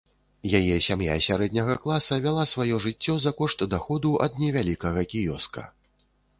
Яе 0.59 0.77
сям'я 0.85 1.17
з 1.19 1.25
сярэдняга 1.27 1.75
класа, 1.83 2.17
вяла 2.25 2.47
сваё 2.55 2.81
жыццё 2.87 3.19
за 3.29 3.35
кошт 3.43 3.59
даходу 3.77 4.17
ад 4.29 4.43
невялікага 4.45 5.09
кіёска. 5.15 5.61